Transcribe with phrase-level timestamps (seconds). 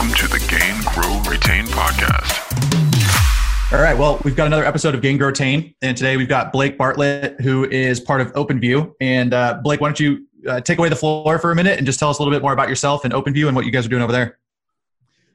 [0.00, 2.40] Welcome to the Gain, Grow, Retain podcast.
[3.70, 3.94] All right.
[3.94, 7.38] Well, we've got another episode of Gain, Grow, Retain, and today we've got Blake Bartlett,
[7.42, 8.94] who is part of OpenView.
[9.02, 11.84] And uh, Blake, why don't you uh, take away the floor for a minute and
[11.84, 13.84] just tell us a little bit more about yourself and OpenView and what you guys
[13.84, 14.38] are doing over there?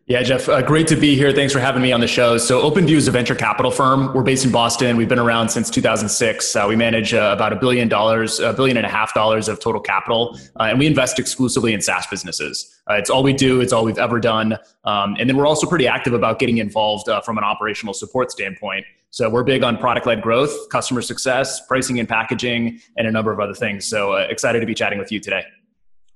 [0.08, 1.32] Yeah, Jeff, uh, great to be here.
[1.34, 2.38] Thanks for having me on the show.
[2.38, 4.14] So, OpenView is a venture capital firm.
[4.14, 4.98] We're based in Boston.
[4.98, 6.56] We've been around since 2006.
[6.56, 9.60] Uh, we manage uh, about a billion dollars, a billion and a half dollars of
[9.60, 12.80] total capital, uh, and we invest exclusively in SaaS businesses.
[12.88, 13.62] Uh, it's all we do.
[13.62, 14.60] It's all we've ever done.
[14.84, 18.30] Um, and then we're also pretty active about getting involved uh, from an operational support
[18.30, 18.86] standpoint.
[19.10, 23.40] So we're big on product-led growth, customer success, pricing and packaging, and a number of
[23.40, 23.88] other things.
[23.88, 25.46] So excited to be chatting with you today.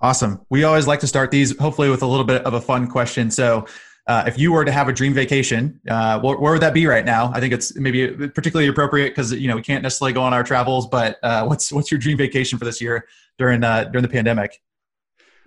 [0.01, 0.39] Awesome.
[0.49, 3.29] We always like to start these hopefully with a little bit of a fun question.
[3.31, 3.65] So,
[4.07, 6.87] uh, if you were to have a dream vacation, uh, where, where, would that be
[6.87, 7.31] right now?
[7.31, 10.43] I think it's maybe particularly appropriate because you know we can't necessarily go on our
[10.43, 10.87] travels.
[10.87, 14.61] But uh, what's what's your dream vacation for this year during uh, during the pandemic?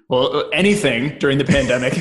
[0.08, 1.94] Well, uh, anything during the pandemic.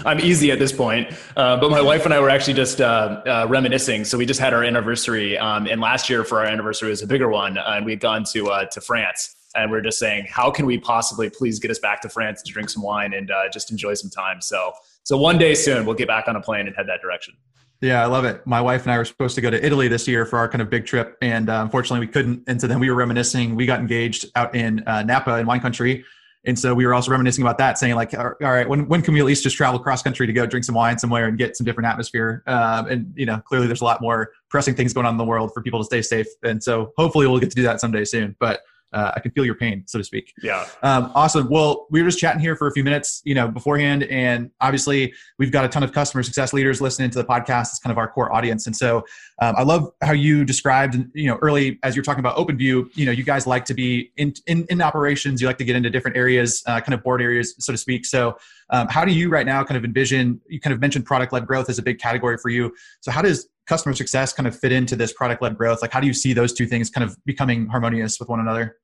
[0.06, 1.12] I'm easy at this point.
[1.36, 4.04] Uh, but my wife and I were actually just uh, uh, reminiscing.
[4.04, 7.06] So we just had our anniversary, um, and last year for our anniversary was a
[7.06, 10.66] bigger one, and we had gone to to France and we're just saying, how can
[10.66, 13.70] we possibly please get us back to France to drink some wine and uh, just
[13.70, 14.40] enjoy some time?
[14.40, 17.34] So, so one day soon we'll get back on a plane and head that direction.
[17.80, 18.44] Yeah, I love it.
[18.44, 20.60] My wife and I were supposed to go to Italy this year for our kind
[20.60, 22.42] of big trip, and uh, unfortunately we couldn't.
[22.48, 23.54] And so then we were reminiscing.
[23.54, 26.04] We got engaged out in uh, Napa in wine country,
[26.44, 29.14] and so we were also reminiscing about that, saying like, all right, when when can
[29.14, 31.56] we at least just travel cross country to go drink some wine somewhere and get
[31.56, 32.42] some different atmosphere?
[32.48, 35.24] Um, and you know, clearly there's a lot more pressing things going on in the
[35.24, 38.04] world for people to stay safe, and so hopefully we'll get to do that someday
[38.04, 38.34] soon.
[38.40, 40.32] But uh, I can feel your pain, so to speak.
[40.42, 40.66] Yeah.
[40.82, 41.48] Um, awesome.
[41.50, 45.12] Well, we were just chatting here for a few minutes, you know, beforehand, and obviously
[45.38, 47.70] we've got a ton of customer success leaders listening to the podcast.
[47.70, 49.04] It's kind of our core audience, and so
[49.40, 52.88] um, I love how you described, you know, early as you're talking about OpenView.
[52.94, 55.40] You know, you guys like to be in in, in operations.
[55.40, 58.06] You like to get into different areas, uh, kind of board areas, so to speak.
[58.06, 58.36] So,
[58.70, 60.40] um, how do you right now kind of envision?
[60.48, 62.74] You kind of mentioned product led growth as a big category for you.
[63.00, 65.82] So, how does customer success kind of fit into this product led growth?
[65.82, 68.76] Like, how do you see those two things kind of becoming harmonious with one another?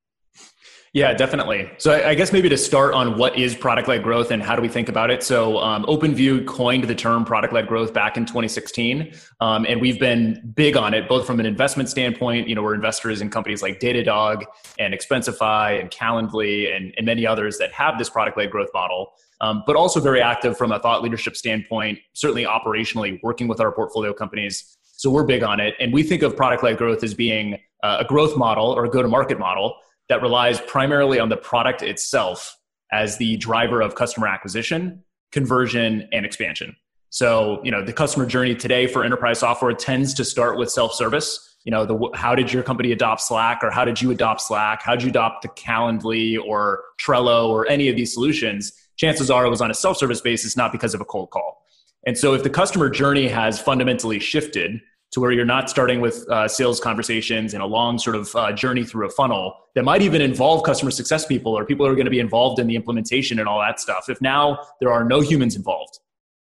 [0.94, 1.68] Yeah, definitely.
[1.78, 4.62] So I guess maybe to start on what is product led growth and how do
[4.62, 5.24] we think about it.
[5.24, 9.98] So um, OpenView coined the term product led growth back in 2016, um, and we've
[9.98, 12.48] been big on it both from an investment standpoint.
[12.48, 14.44] You know, we're investors in companies like Datadog
[14.78, 19.14] and Expensify and Calendly and, and many others that have this product led growth model.
[19.40, 23.72] Um, but also very active from a thought leadership standpoint, certainly operationally working with our
[23.72, 24.78] portfolio companies.
[24.92, 27.96] So we're big on it, and we think of product led growth as being uh,
[27.98, 29.74] a growth model or a go to market model
[30.08, 32.56] that relies primarily on the product itself
[32.92, 36.76] as the driver of customer acquisition, conversion, and expansion.
[37.10, 41.56] So, you know, the customer journey today for enterprise software tends to start with self-service.
[41.64, 44.82] You know, the how did your company adopt Slack, or how did you adopt Slack?
[44.82, 48.72] How did you adopt the Calendly or Trello or any of these solutions?
[48.96, 51.64] Chances are it was on a self-service basis, not because of a cold call.
[52.06, 54.80] And so, if the customer journey has fundamentally shifted
[55.14, 58.50] to where you're not starting with uh, sales conversations and a long sort of uh,
[58.50, 61.94] journey through a funnel that might even involve customer success people or people who are
[61.94, 64.08] going to be involved in the implementation and all that stuff.
[64.08, 66.00] If now there are no humans involved,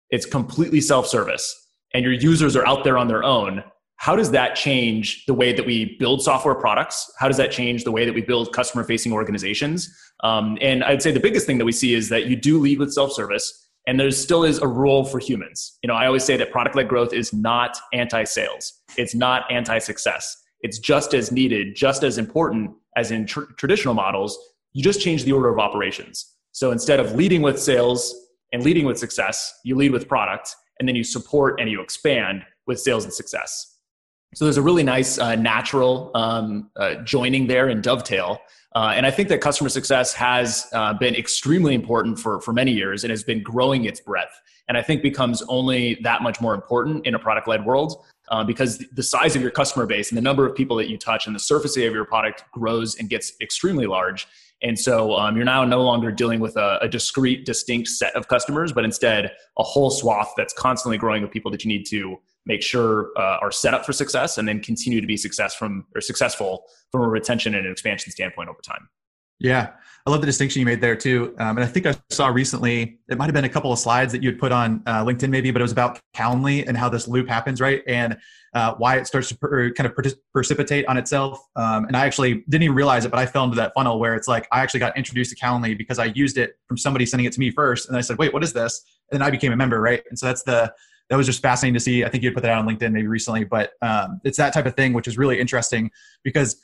[0.09, 3.62] it's completely self service, and your users are out there on their own,
[3.97, 7.12] how does that change the way that we build software products?
[7.19, 9.94] How does that change the way that we build customer facing organizations?
[10.25, 12.78] Um, and I'd say the biggest thing that we see is that you do lead
[12.78, 15.78] with self service and there still is a role for humans.
[15.82, 19.50] You know, I always say that product led growth is not anti sales, it's not
[19.50, 20.37] anti success.
[20.60, 24.38] It's just as needed, just as important as in tr- traditional models.
[24.72, 26.37] You just change the order of operations.
[26.53, 28.15] So instead of leading with sales
[28.53, 32.44] and leading with success, you lead with product, and then you support and you expand
[32.66, 33.78] with sales and success.
[34.34, 38.41] So there's a really nice uh, natural um, uh, joining there and dovetail
[38.75, 42.72] uh, and I think that customer success has uh, been extremely important for, for many
[42.72, 44.41] years and has been growing its breadth.
[44.69, 48.44] And I think becomes only that much more important in a product led world uh,
[48.44, 51.27] because the size of your customer base and the number of people that you touch
[51.27, 54.27] and the surface area of your product grows and gets extremely large.
[54.62, 58.28] And so um, you're now no longer dealing with a, a discrete, distinct set of
[58.28, 62.18] customers, but instead a whole swath that's constantly growing with people that you need to
[62.47, 65.86] make sure uh, are set up for success and then continue to be success from
[65.94, 68.89] or successful from a retention and an expansion standpoint over time.
[69.39, 69.71] Yeah,
[70.06, 71.34] I love the distinction you made there too.
[71.39, 74.12] Um, and I think I saw recently it might have been a couple of slides
[74.12, 76.89] that you had put on uh, LinkedIn maybe, but it was about Calendly and how
[76.89, 77.83] this loop happens, right?
[77.89, 78.16] And
[78.54, 79.97] uh, why it starts to per, kind of
[80.33, 81.41] precipitate on itself.
[81.56, 84.15] Um, and I actually didn't even realize it, but I fell into that funnel where
[84.15, 87.27] it's like I actually got introduced to Calendly because I used it from somebody sending
[87.27, 89.53] it to me first, and I said, "Wait, what is this?" And then I became
[89.53, 90.03] a member, right?
[90.09, 90.72] And so that's the
[91.12, 92.04] that was just fascinating to see.
[92.04, 94.64] I think you put that out on LinkedIn maybe recently, but um, it's that type
[94.64, 95.91] of thing which is really interesting
[96.24, 96.56] because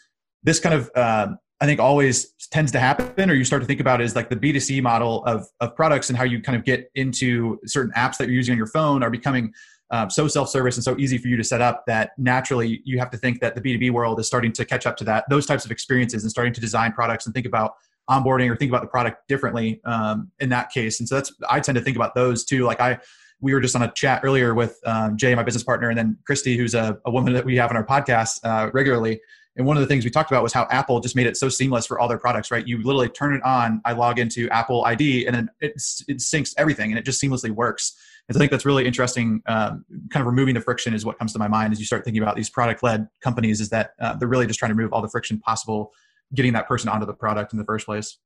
[0.42, 1.26] this kind of uh,
[1.60, 4.36] I think always tends to happen, or you start to think about is like the
[4.36, 8.28] B2C model of, of products and how you kind of get into certain apps that
[8.28, 9.52] you're using on your phone are becoming
[9.90, 13.10] um, so self-service and so easy for you to set up that naturally you have
[13.10, 15.66] to think that the B2B world is starting to catch up to that, those types
[15.66, 17.74] of experiences and starting to design products and think about
[18.08, 21.00] onboarding or think about the product differently um, in that case.
[21.00, 22.64] And so that's, I tend to think about those too.
[22.64, 22.98] Like I,
[23.40, 26.18] we were just on a chat earlier with um, Jay, my business partner, and then
[26.26, 29.20] Christy, who's a, a woman that we have on our podcast uh, regularly.
[29.56, 31.48] And one of the things we talked about was how Apple just made it so
[31.48, 32.66] seamless for all their products, right?
[32.66, 35.72] You literally turn it on, I log into Apple ID, and then it,
[36.06, 37.96] it syncs everything and it just seamlessly works.
[38.28, 39.42] And so I think that's really interesting.
[39.46, 42.04] Um, kind of removing the friction is what comes to my mind as you start
[42.04, 44.92] thinking about these product led companies, is that uh, they're really just trying to remove
[44.92, 45.92] all the friction possible
[46.34, 48.18] getting that person onto the product in the first place.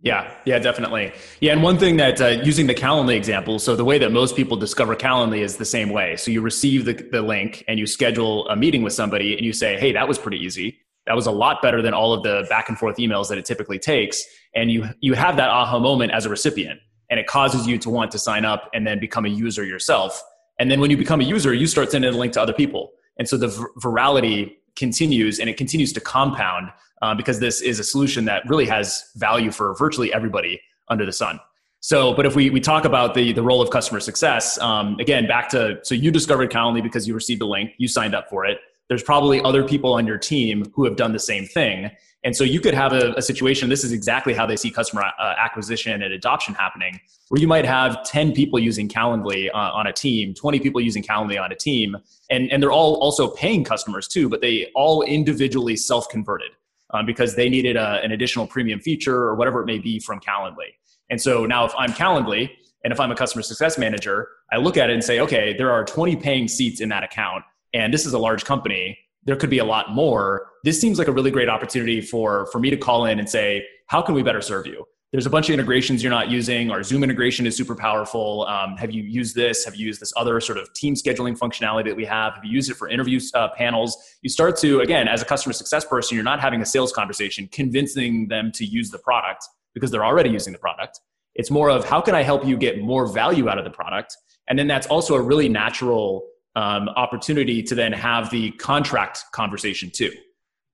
[0.00, 1.12] Yeah, yeah, definitely.
[1.40, 4.36] Yeah, and one thing that uh, using the Calendly example, so the way that most
[4.36, 6.16] people discover Calendly is the same way.
[6.16, 9.52] So you receive the, the link and you schedule a meeting with somebody and you
[9.52, 10.78] say, hey, that was pretty easy.
[11.06, 13.44] That was a lot better than all of the back and forth emails that it
[13.44, 14.22] typically takes.
[14.54, 16.80] And you you have that aha moment as a recipient,
[17.10, 20.22] and it causes you to want to sign up and then become a user yourself.
[20.60, 22.92] And then when you become a user, you start sending a link to other people,
[23.18, 23.48] and so the
[23.80, 26.70] virality continues and it continues to compound
[27.02, 31.12] uh, because this is a solution that really has value for virtually everybody under the
[31.12, 31.38] sun.
[31.80, 35.28] So, but if we, we talk about the, the role of customer success, um, again,
[35.28, 38.44] back to, so you discovered Calendly because you received a link, you signed up for
[38.46, 38.58] it.
[38.88, 41.90] There's probably other people on your team who have done the same thing.
[42.24, 45.02] And so you could have a, a situation, this is exactly how they see customer
[45.02, 46.98] uh, acquisition and adoption happening,
[47.28, 51.02] where you might have 10 people using Calendly uh, on a team, 20 people using
[51.02, 51.96] Calendly on a team,
[52.30, 56.50] and, and they're all also paying customers too, but they all individually self converted
[56.90, 60.18] um, because they needed a, an additional premium feature or whatever it may be from
[60.20, 60.74] Calendly.
[61.10, 62.50] And so now if I'm Calendly
[62.84, 65.70] and if I'm a customer success manager, I look at it and say, okay, there
[65.70, 68.98] are 20 paying seats in that account, and this is a large company.
[69.24, 70.46] There could be a lot more.
[70.64, 73.66] This seems like a really great opportunity for, for me to call in and say,
[73.86, 74.86] how can we better serve you?
[75.12, 76.70] there's a bunch of integrations you're not using.
[76.70, 78.44] Our Zoom integration is super powerful.
[78.46, 79.64] Um, have you used this?
[79.64, 82.34] Have you used this other sort of team scheduling functionality that we have?
[82.34, 83.96] Have you used it for interview uh, panels?
[84.20, 87.48] You start to, again, as a customer success person, you're not having a sales conversation,
[87.50, 91.00] convincing them to use the product because they're already using the product.
[91.36, 94.14] It's more of how can I help you get more value out of the product?
[94.48, 96.26] And then that's also a really natural
[96.58, 100.12] um, opportunity to then have the contract conversation too.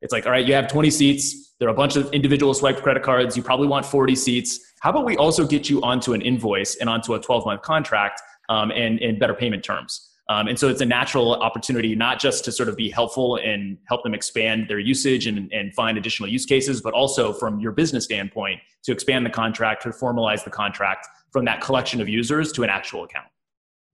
[0.03, 2.83] It's like, all right, you have 20 seats there are a bunch of individual swiped
[2.83, 3.37] credit cards.
[3.37, 4.61] You probably want 40 seats.
[4.81, 8.21] How about we also get you onto an invoice and onto a 12 month contract
[8.49, 10.11] um, and, and better payment terms?
[10.29, 13.77] Um, and so it's a natural opportunity not just to sort of be helpful and
[13.87, 17.73] help them expand their usage and, and find additional use cases, but also from your
[17.73, 22.53] business standpoint to expand the contract, to formalize the contract from that collection of users
[22.53, 23.27] to an actual account.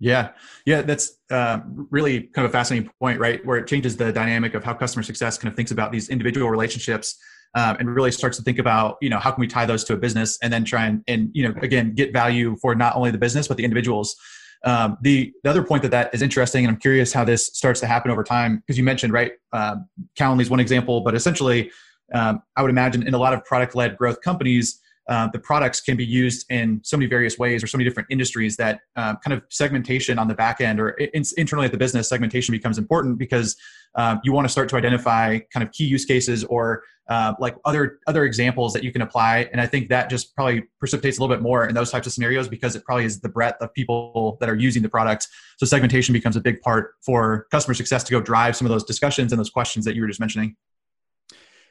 [0.01, 0.31] Yeah,
[0.65, 1.61] yeah, that's uh,
[1.91, 3.45] really kind of a fascinating point, right?
[3.45, 6.51] Where it changes the dynamic of how customer success kind of thinks about these individual
[6.51, 7.19] relationships
[7.55, 9.95] um, and really starts to think about you know how can we tie those to
[9.95, 13.11] a business and then try and and you know again get value for not only
[13.11, 14.17] the business but the individuals
[14.65, 17.81] um, the, the other point that that is interesting and i'm curious how this starts
[17.81, 19.89] to happen over time because you mentioned right um,
[20.19, 21.71] calendly is one example but essentially
[22.15, 25.81] um, i would imagine in a lot of product led growth companies uh, the products
[25.81, 29.15] can be used in so many various ways or so many different industries that uh,
[29.25, 32.79] kind of segmentation on the back end or in, internally at the business segmentation becomes
[32.79, 33.57] important because
[33.97, 37.57] um, you want to start to identify kind of key use cases or uh, like
[37.65, 39.49] other other examples that you can apply.
[39.51, 42.13] And i think that just probably precipitates a little bit more in those types of
[42.13, 45.27] scenarios because it probably is the breadth of people that are using the product.
[45.59, 48.85] So segmentation becomes a big part for customer success to go drive some of those
[48.85, 50.57] discussions and those questions that you were just mentioning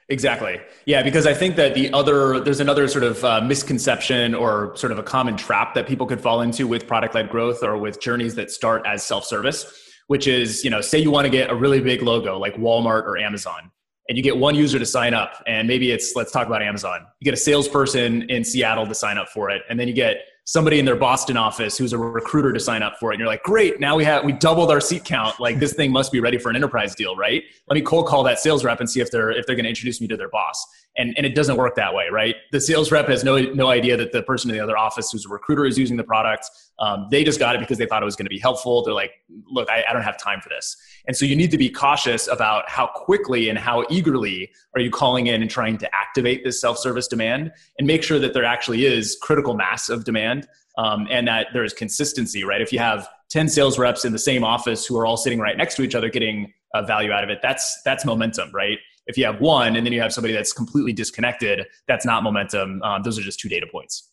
[0.09, 0.59] Exactly.
[0.85, 4.91] Yeah, because I think that the other, there's another sort of uh, misconception or sort
[4.91, 8.01] of a common trap that people could fall into with product led growth or with
[8.01, 9.65] journeys that start as self service,
[10.07, 13.03] which is, you know, say you want to get a really big logo like Walmart
[13.03, 13.69] or Amazon,
[14.07, 17.05] and you get one user to sign up, and maybe it's, let's talk about Amazon.
[17.19, 20.17] You get a salesperson in Seattle to sign up for it, and then you get
[20.49, 23.15] somebody in their Boston office who's a recruiter to sign up for it.
[23.15, 25.39] And you're like, great, now we have we doubled our seat count.
[25.39, 27.43] Like this thing must be ready for an enterprise deal, right?
[27.67, 29.69] Let me cold call that sales rep and see if they're if they're going to
[29.69, 30.65] introduce me to their boss
[30.97, 32.35] and, and it doesn't work that way, right?
[32.51, 35.25] The sales rep has no, no idea that the person in the other office who's
[35.25, 36.49] a recruiter is using the product.
[36.79, 38.83] Um, they just got it because they thought it was going to be helpful.
[38.83, 39.11] They're like,
[39.49, 40.75] look, I, I don't have time for this.
[41.07, 44.91] And so you need to be cautious about how quickly and how eagerly are you
[44.91, 48.85] calling in and trying to activate this self-service demand and make sure that there actually
[48.85, 52.61] is critical mass of demand um, and that there is consistency, right?
[52.61, 55.55] If you have 10 sales reps in the same office who are all sitting right
[55.55, 58.79] next to each other getting uh, value out of it, that's, that's momentum, right?
[59.09, 62.81] If you have one and then you have somebody that's completely disconnected, that's not momentum.
[62.83, 64.11] Um, those are just two data points.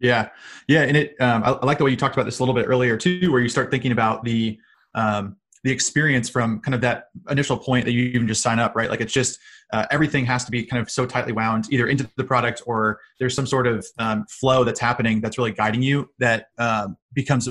[0.00, 0.28] Yeah,
[0.68, 1.20] yeah, and it.
[1.20, 3.32] Um, I, I, like the way you talked about this a little bit earlier too,
[3.32, 4.58] where you start thinking about the
[4.94, 8.76] um, the experience from kind of that initial point that you even just sign up,
[8.76, 8.90] right?
[8.90, 9.38] Like it's just
[9.72, 13.00] uh, everything has to be kind of so tightly wound either into the product or
[13.18, 17.48] there's some sort of um, flow that's happening that's really guiding you that um, becomes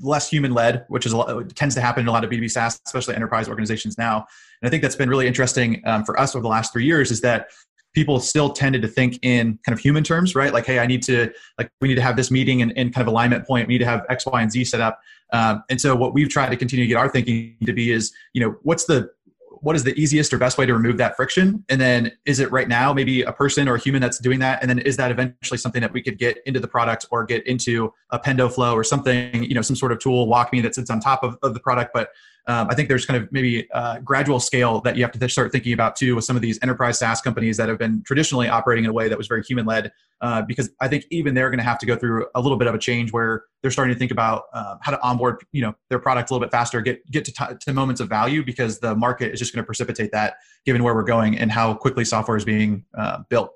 [0.00, 2.50] less human led, which is a lot, tends to happen in a lot of B2B
[2.50, 4.26] SaaS, especially enterprise organizations now.
[4.60, 7.10] And I think that's been really interesting um, for us over the last three years
[7.10, 7.48] is that
[7.94, 10.52] people still tended to think in kind of human terms, right?
[10.52, 13.06] Like, hey, I need to, like, we need to have this meeting and, and kind
[13.06, 13.68] of alignment point.
[13.68, 15.00] We need to have X, Y, and Z set up.
[15.32, 18.12] Um, and so what we've tried to continue to get our thinking to be is,
[18.32, 19.10] you know, what's the
[19.64, 22.50] what is the easiest or best way to remove that friction and then is it
[22.52, 25.10] right now maybe a person or a human that's doing that and then is that
[25.10, 28.74] eventually something that we could get into the product or get into a pendo flow
[28.74, 31.54] or something you know some sort of tool WalkMe that sits on top of, of
[31.54, 32.10] the product but
[32.46, 35.50] um, I think there's kind of maybe a gradual scale that you have to start
[35.50, 38.84] thinking about too with some of these enterprise SaaS companies that have been traditionally operating
[38.84, 39.92] in a way that was very human led.
[40.20, 42.68] Uh, because I think even they're going to have to go through a little bit
[42.68, 45.74] of a change where they're starting to think about uh, how to onboard, you know,
[45.90, 48.78] their product a little bit faster, get get to, t- to moments of value because
[48.78, 52.04] the market is just going to precipitate that, given where we're going and how quickly
[52.04, 53.52] software is being uh, built.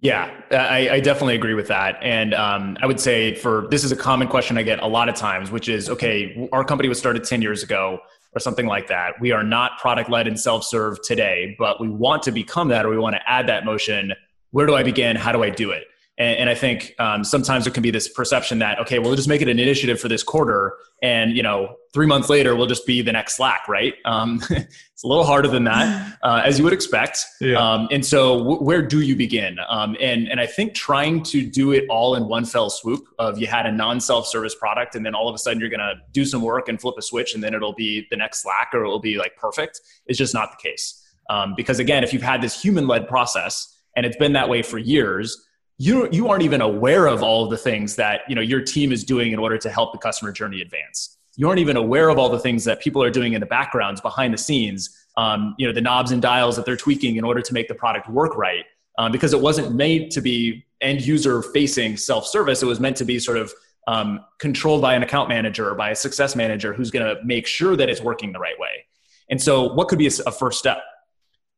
[0.00, 1.96] Yeah, I, I, definitely agree with that.
[2.02, 5.08] And um, I would say for this is a common question I get a lot
[5.08, 7.98] of times, which is okay, our company was started 10 years ago
[8.34, 9.14] or something like that.
[9.20, 12.84] We are not product led and self serve today, but we want to become that
[12.84, 14.12] or we want to add that motion.
[14.50, 15.16] Where do I begin?
[15.16, 15.84] How do I do it?
[16.18, 19.16] And, and I think um, sometimes there can be this perception that okay, well, we'll
[19.16, 22.66] just make it an initiative for this quarter, and you know, three months later, we'll
[22.66, 23.94] just be the next Slack, right?
[24.04, 27.24] Um, it's a little harder than that, uh, as you would expect.
[27.40, 27.56] Yeah.
[27.58, 29.58] Um, and so, w- where do you begin?
[29.68, 33.38] Um, and and I think trying to do it all in one fell swoop of
[33.38, 36.24] you had a non-self-service product, and then all of a sudden you're going to do
[36.24, 39.00] some work and flip a switch, and then it'll be the next Slack or it'll
[39.00, 41.02] be like perfect is just not the case.
[41.28, 44.78] Um, because again, if you've had this human-led process and it's been that way for
[44.78, 45.44] years
[45.78, 48.92] you you aren't even aware of all of the things that you know your team
[48.92, 51.18] is doing in order to help the customer journey advance.
[51.36, 54.00] You aren't even aware of all the things that people are doing in the backgrounds
[54.00, 55.06] behind the scenes.
[55.16, 57.74] Um, you know the knobs and dials that they're tweaking in order to make the
[57.74, 58.64] product work right.
[58.98, 62.62] Um, because it wasn't made to be end user facing self service.
[62.62, 63.52] It was meant to be sort of
[63.86, 67.46] um, controlled by an account manager or by a success manager who's going to make
[67.46, 68.86] sure that it's working the right way.
[69.30, 70.78] And so, what could be a, a first step?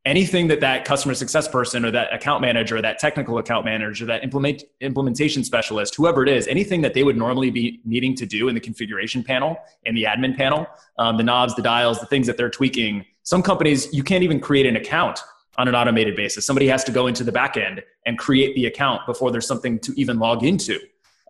[0.08, 4.06] Anything that that customer success person or that account manager, or that technical account manager,
[4.06, 8.24] that implement, implementation specialist, whoever it is, anything that they would normally be needing to
[8.24, 10.66] do in the configuration panel in the admin panel,
[10.98, 13.04] um, the knobs, the dials, the things that they're tweaking.
[13.22, 15.20] Some companies, you can't even create an account
[15.58, 16.46] on an automated basis.
[16.46, 19.78] Somebody has to go into the back end and create the account before there's something
[19.80, 20.80] to even log into.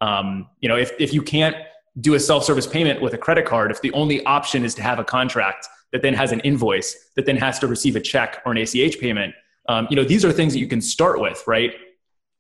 [0.00, 1.56] Um, you know, if, if you can't
[2.00, 5.00] do a self-service payment with a credit card, if the only option is to have
[5.00, 8.52] a contract that then has an invoice that then has to receive a check or
[8.52, 9.35] an ACH payment.
[9.68, 11.73] Um, you know, these are things that you can start with, right?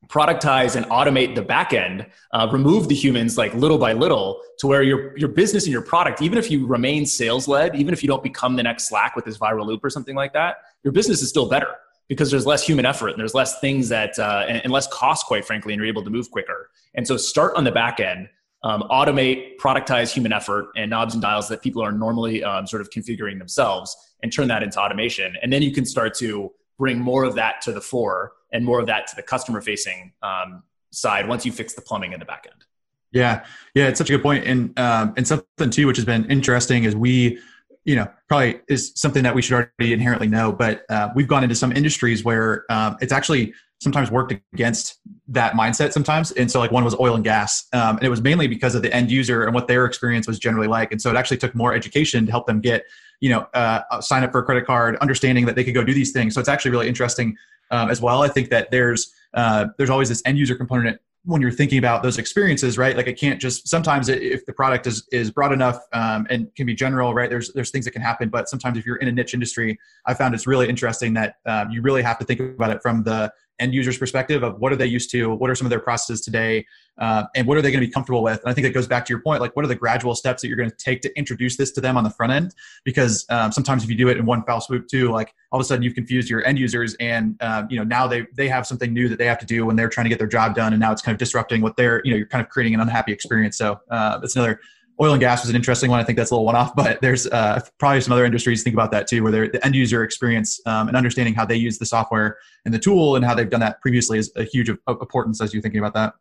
[0.08, 4.66] Productize and automate the back end, uh, remove the humans like little by little to
[4.66, 8.02] where your, your business and your product, even if you remain sales led, even if
[8.02, 10.92] you don't become the next Slack with this viral loop or something like that, your
[10.92, 11.74] business is still better
[12.08, 15.26] because there's less human effort and there's less things that, uh, and, and less cost,
[15.26, 16.70] quite frankly, and you're able to move quicker.
[16.94, 18.30] And so start on the back end
[18.62, 22.82] um, automate, productize human effort and knobs and dials that people are normally um, sort
[22.82, 25.36] of configuring themselves and turn that into automation.
[25.42, 28.80] And then you can start to bring more of that to the fore and more
[28.80, 32.26] of that to the customer facing um, side once you fix the plumbing in the
[32.26, 32.64] back end.
[33.12, 34.44] Yeah, yeah, it's such a good point.
[34.44, 37.38] And um, and something too, which has been interesting, is we,
[37.84, 40.52] you know, probably is something that we should already inherently know.
[40.52, 45.52] But uh, we've gone into some industries where um, it's actually sometimes worked against that
[45.52, 46.32] mindset sometimes.
[46.32, 47.66] And so like one was oil and gas.
[47.72, 50.38] Um, and it was mainly because of the end user and what their experience was
[50.38, 50.90] generally like.
[50.90, 52.84] And so it actually took more education to help them get,
[53.20, 55.94] you know, uh, sign up for a credit card, understanding that they could go do
[55.94, 56.34] these things.
[56.34, 57.36] So it's actually really interesting
[57.70, 58.22] um, as well.
[58.22, 62.02] I think that there's, uh, there's always this end user component when you're thinking about
[62.02, 62.96] those experiences, right?
[62.96, 66.64] Like it can't just sometimes if the product is is broad enough um, and can
[66.64, 67.28] be general, right?
[67.28, 70.14] There's there's things that can happen, but sometimes if you're in a niche industry, I
[70.14, 73.30] found it's really interesting that um, you really have to think about it from the
[73.60, 76.20] end users perspective of what are they used to what are some of their processes
[76.20, 76.64] today
[76.98, 78.40] uh, and what are they going to be comfortable with?
[78.40, 80.42] And i think it goes back to your point like what are the gradual steps
[80.42, 82.54] that you're going to take to introduce this to them on the front end?
[82.84, 85.64] Because um, sometimes if you do it in one foul swoop too like all of
[85.64, 88.66] a sudden you've confused your end users and uh, you know now they they have
[88.66, 90.72] something new that they have to do when they're trying to get their job done
[90.72, 92.80] and now it's kind of disrupting what they're you know you're kind of creating an
[92.80, 93.56] unhappy experience.
[93.56, 94.60] So uh, that's another
[95.00, 96.00] oil and gas was an interesting one.
[96.00, 98.74] I think that's a little one off, but there's uh, probably some other industries think
[98.74, 101.86] about that too, where the end user experience um, and understanding how they use the
[101.86, 105.52] software and the tool and how they've done that previously is a huge importance as
[105.52, 106.14] you're thinking about that.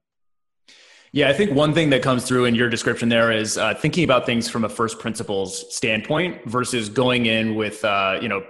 [1.17, 4.03] Yeah, I think one thing that comes through in your description there is uh, thinking
[4.03, 8.43] about things from a first principles standpoint versus going in with uh, you know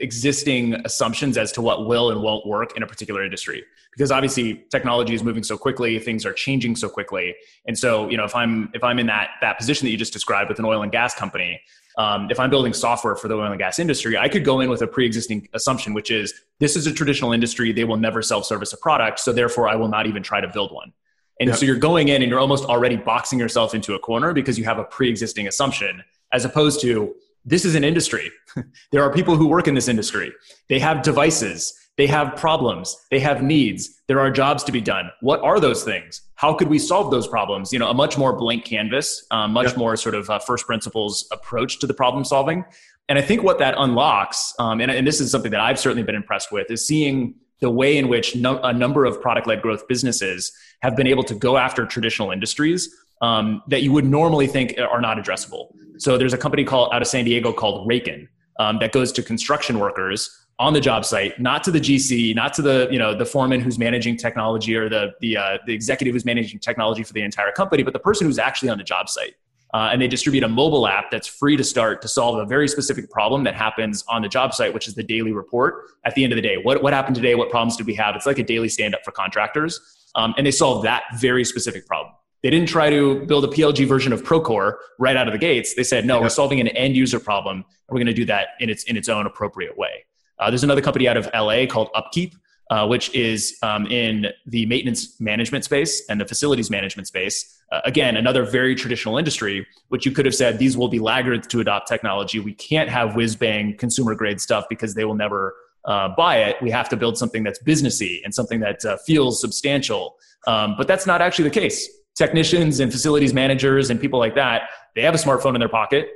[0.00, 3.62] existing assumptions as to what will and won't work in a particular industry.
[3.92, 7.34] Because obviously technology is moving so quickly things are changing so quickly.
[7.66, 10.14] And so you know if i'm if i'm in that that position that you just
[10.14, 11.60] described with an oil and gas company
[11.98, 14.68] um, if I'm building software for the oil and gas industry, I could go in
[14.68, 18.72] with a pre-existing assumption, which is this is a traditional industry; they will never self-service
[18.72, 20.92] a product, so therefore I will not even try to build one.
[21.40, 21.58] And yep.
[21.58, 24.64] so you're going in and you're almost already boxing yourself into a corner because you
[24.64, 27.14] have a pre-existing assumption, as opposed to
[27.44, 28.30] this is an industry.
[28.92, 30.32] there are people who work in this industry.
[30.68, 31.74] They have devices.
[31.96, 32.96] They have problems.
[33.10, 34.00] They have needs.
[34.08, 35.10] There are jobs to be done.
[35.20, 36.22] What are those things?
[36.34, 37.72] How could we solve those problems?
[37.72, 39.76] You know, a much more blank canvas, um, much yep.
[39.76, 42.64] more sort of uh, first principles approach to the problem solving.
[43.08, 46.02] And I think what that unlocks, um, and, and this is something that I've certainly
[46.02, 49.62] been impressed with, is seeing the way in which no, a number of product led
[49.62, 54.46] growth businesses have been able to go after traditional industries um, that you would normally
[54.46, 55.68] think are not addressable.
[55.98, 59.22] So there's a company called out of San Diego called Raken um, that goes to
[59.22, 63.16] construction workers on the job site, not to the GC, not to the you know
[63.16, 67.12] the foreman who's managing technology or the the uh, the executive who's managing technology for
[67.12, 69.34] the entire company, but the person who's actually on the job site.
[69.74, 72.68] Uh, and they distribute a mobile app that's free to start to solve a very
[72.68, 76.22] specific problem that happens on the job site, which is the daily report at the
[76.22, 76.56] end of the day.
[76.56, 77.34] What, what happened today?
[77.34, 78.14] What problems did we have?
[78.14, 79.80] It's like a daily stand up for contractors.
[80.14, 82.14] Um, and they solve that very specific problem.
[82.44, 85.74] They didn't try to build a PLG version of Procore right out of the gates.
[85.74, 88.48] They said, no, we're solving an end user problem, and we're going to do that
[88.60, 90.04] in its, in its own appropriate way.
[90.38, 92.36] Uh, there's another company out of LA called Upkeep,
[92.70, 97.62] uh, which is um, in the maintenance management space and the facilities management space.
[97.70, 101.46] Uh, again, another very traditional industry, which you could have said these will be laggards
[101.46, 102.40] to adopt technology.
[102.40, 105.54] We can't have whiz bang consumer grade stuff because they will never
[105.84, 106.56] uh, buy it.
[106.62, 110.16] We have to build something that's businessy and something that uh, feels substantial.
[110.46, 111.88] Um, but that's not actually the case.
[112.14, 114.62] Technicians and facilities managers and people like that,
[114.94, 116.08] they have a smartphone in their pocket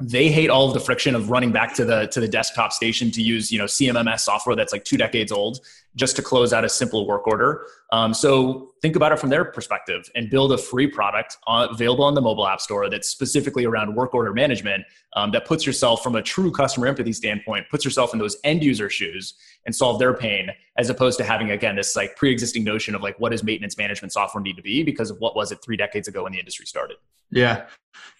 [0.00, 3.12] they hate all of the friction of running back to the to the desktop station
[3.12, 5.60] to use you know CMMS software that's like two decades old
[5.94, 7.66] just to close out a simple work order.
[7.92, 12.04] Um, so think about it from their perspective and build a free product on, available
[12.04, 16.02] on the mobile app store that's specifically around work order management um, that puts yourself
[16.02, 19.34] from a true customer empathy standpoint, puts yourself in those end user shoes
[19.64, 23.18] and solve their pain as opposed to having again this like pre-existing notion of like
[23.20, 26.08] what does maintenance management software need to be because of what was it three decades
[26.08, 26.96] ago when the industry started.
[27.34, 27.66] Yeah,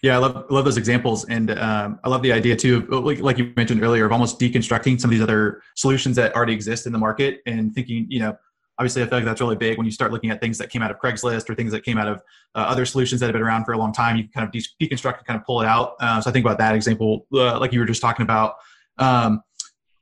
[0.01, 3.37] yeah, I love love those examples, and um, I love the idea too, like, like
[3.37, 6.91] you mentioned earlier, of almost deconstructing some of these other solutions that already exist in
[6.91, 8.37] the market and thinking, you know,
[8.77, 10.81] obviously I feel like that's really big when you start looking at things that came
[10.81, 12.17] out of Craigslist or things that came out of
[12.55, 14.17] uh, other solutions that have been around for a long time.
[14.17, 15.95] You can kind of de- deconstruct and kind of pull it out.
[15.99, 18.55] Uh, so I think about that example, uh, like you were just talking about.
[18.97, 19.41] Um,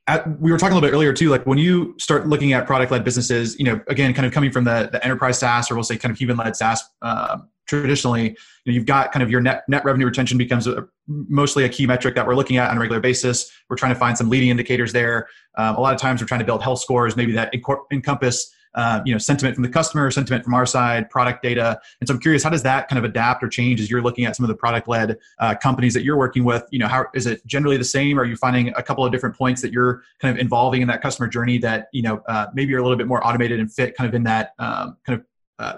[0.07, 2.65] at, we were talking a little bit earlier too, like when you start looking at
[2.65, 5.83] product-led businesses, you know, again, kind of coming from the, the enterprise SaaS or we'll
[5.83, 9.63] say kind of human-led SaaS uh, traditionally, you know, you've got kind of your net
[9.67, 12.79] net revenue retention becomes a, mostly a key metric that we're looking at on a
[12.79, 13.51] regular basis.
[13.69, 15.27] We're trying to find some leading indicators there.
[15.55, 17.53] Um, a lot of times, we're trying to build health scores, maybe that
[17.91, 18.53] encompass.
[18.75, 22.15] Uh, you know, sentiment from the customer, sentiment from our side, product data, and so
[22.15, 24.43] I'm curious, how does that kind of adapt or change as you're looking at some
[24.43, 26.63] of the product-led uh, companies that you're working with?
[26.71, 28.17] You know, how is it generally the same?
[28.17, 31.03] Are you finding a couple of different points that you're kind of involving in that
[31.03, 33.95] customer journey that you know uh, maybe are a little bit more automated and fit
[33.95, 35.25] kind of in that um, kind of
[35.59, 35.77] uh,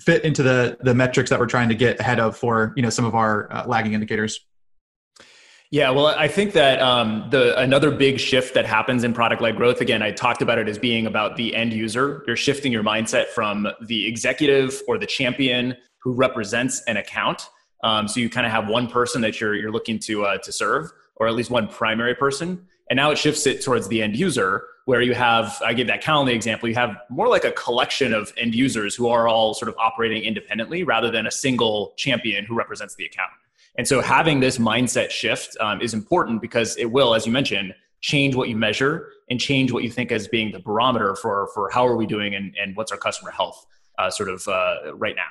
[0.00, 2.90] fit into the the metrics that we're trying to get ahead of for you know
[2.90, 4.40] some of our uh, lagging indicators
[5.70, 9.82] yeah, well, I think that um, the another big shift that happens in product-led growth.
[9.82, 12.24] Again, I talked about it as being about the end user.
[12.26, 17.50] You're shifting your mindset from the executive or the champion who represents an account.
[17.84, 20.50] Um, so you kind of have one person that you're you're looking to uh, to
[20.50, 24.16] serve, or at least one primary person, and now it shifts it towards the end
[24.16, 28.14] user where you have i gave that calendar example you have more like a collection
[28.14, 32.42] of end users who are all sort of operating independently rather than a single champion
[32.46, 33.30] who represents the account.
[33.76, 37.74] And so having this mindset shift um, is important because it will as you mentioned
[38.00, 41.68] change what you measure and change what you think as being the barometer for for
[41.70, 43.66] how are we doing and, and what's our customer health
[43.98, 45.30] uh, sort of uh, right now.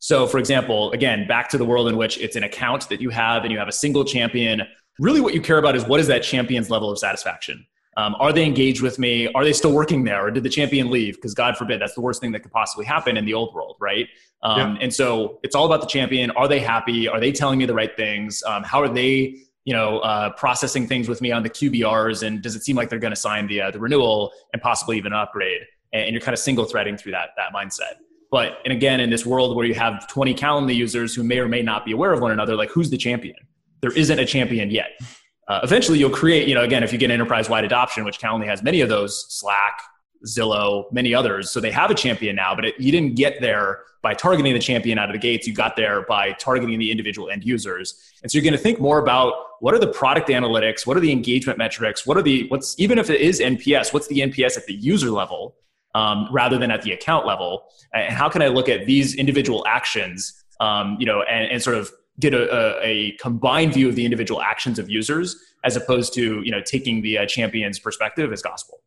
[0.00, 3.08] So for example again back to the world in which it's an account that you
[3.08, 4.62] have and you have a single champion
[4.98, 7.66] really what you care about is what is that champion's level of satisfaction
[7.98, 9.26] um, are they engaged with me?
[9.34, 10.24] Are they still working there?
[10.24, 11.16] Or did the champion leave?
[11.16, 13.76] Because God forbid, that's the worst thing that could possibly happen in the old world,
[13.80, 14.06] right?
[14.44, 14.82] Um, yeah.
[14.82, 16.30] And so it's all about the champion.
[16.30, 17.08] Are they happy?
[17.08, 18.40] Are they telling me the right things?
[18.44, 22.24] Um, how are they, you know, uh, processing things with me on the QBRs?
[22.24, 24.96] And does it seem like they're going to sign the uh, the renewal and possibly
[24.96, 25.62] even upgrade?
[25.92, 27.94] And, and you're kind of single threading through that that mindset.
[28.30, 31.48] But and again, in this world where you have 20 Calendly users who may or
[31.48, 33.34] may not be aware of one another, like who's the champion?
[33.80, 34.90] There isn't a champion yet.
[35.48, 38.46] Uh, eventually, you'll create, you know, again, if you get enterprise wide adoption, which Calendly
[38.46, 39.80] has many of those, Slack,
[40.26, 41.50] Zillow, many others.
[41.50, 44.60] So they have a champion now, but it, you didn't get there by targeting the
[44.60, 45.46] champion out of the gates.
[45.46, 47.94] You got there by targeting the individual end users.
[48.22, 51.00] And so you're going to think more about what are the product analytics, what are
[51.00, 54.56] the engagement metrics, what are the what's even if it is NPS, what's the NPS
[54.56, 55.56] at the user level
[55.94, 59.64] um, rather than at the account level, and how can I look at these individual
[59.66, 64.04] actions, um, you know, and, and sort of get a, a, combined view of the
[64.04, 68.42] individual actions of users as opposed to you know taking the uh, champion's perspective as
[68.42, 68.80] gospel.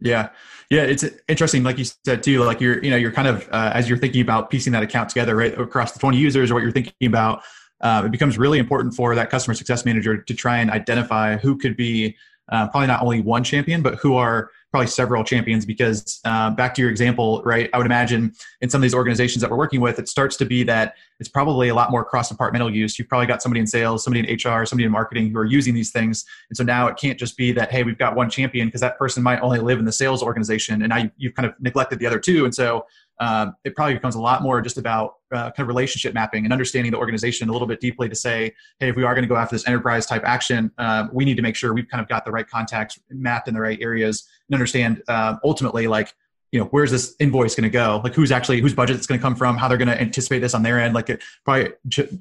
[0.00, 0.30] Yeah,
[0.68, 2.42] yeah, it's interesting, like you said too.
[2.42, 5.08] Like you're, you know, you're kind of uh, as you're thinking about piecing that account
[5.08, 7.42] together, right, across the 20 users, or what you're thinking about.
[7.80, 11.56] Uh, it becomes really important for that customer success manager to try and identify who
[11.56, 12.16] could be
[12.50, 16.74] uh, probably not only one champion, but who are probably several champions because uh, back
[16.74, 18.32] to your example right i would imagine
[18.62, 21.28] in some of these organizations that we're working with it starts to be that it's
[21.28, 22.98] probably a lot more cross departmental use.
[22.98, 25.72] You've probably got somebody in sales somebody in hr somebody in marketing who are using
[25.72, 26.24] these things.
[26.50, 28.98] And so now it can't just be that hey we've got one champion because that
[28.98, 32.00] person might only live in the sales organization and now you, you've kind of neglected
[32.00, 32.44] the other two.
[32.44, 32.86] And so
[33.22, 36.52] um, it probably becomes a lot more just about uh, kind of relationship mapping and
[36.52, 39.28] understanding the organization a little bit deeply to say, hey, if we are going to
[39.28, 42.08] go after this enterprise type action, um, we need to make sure we've kind of
[42.08, 46.12] got the right contacts mapped in the right areas and understand um, ultimately like
[46.52, 48.00] you know where's this invoice going to go?
[48.04, 49.56] Like who's actually whose budget it's going to come from?
[49.56, 50.94] How they're going to anticipate this on their end?
[50.94, 51.70] Like it probably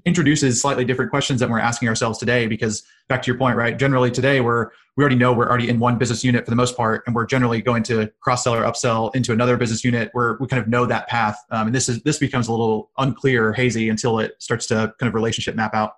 [0.05, 3.77] introduces slightly different questions that we're asking ourselves today because back to your point right?
[3.77, 6.77] Generally today we're we already know we're already in one business unit for the most
[6.77, 10.37] part and we're generally going to cross sell or upsell into another business unit where
[10.39, 11.37] we kind of know that path.
[11.49, 15.09] Um, and this is this becomes a little unclear hazy until it starts to kind
[15.09, 15.97] of relationship map out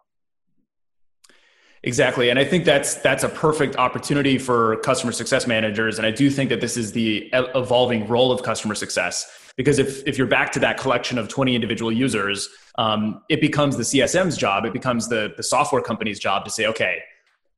[1.86, 2.30] Exactly.
[2.30, 5.98] And I think that's that's a perfect opportunity for customer success managers.
[5.98, 9.30] And I do think that this is the evolving role of customer success.
[9.58, 13.78] Because if, if you're back to that collection of 20 individual users, um, it becomes
[13.78, 17.04] the CSM's job, it becomes the, the software company's job to say, okay,